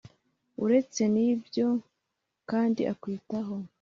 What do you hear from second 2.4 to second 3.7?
kandi akwitaho